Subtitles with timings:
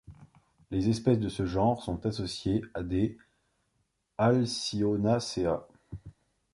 [0.71, 3.19] Les espèces de ce genre sont associées à des
[4.17, 5.67] Alcyonacea.